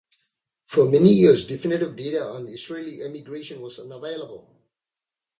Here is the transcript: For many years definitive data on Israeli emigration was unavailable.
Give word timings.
For 0.65 0.85
many 0.89 1.13
years 1.13 1.45
definitive 1.45 1.95
data 1.95 2.25
on 2.25 2.47
Israeli 2.47 3.03
emigration 3.03 3.61
was 3.61 3.77
unavailable. 3.77 4.49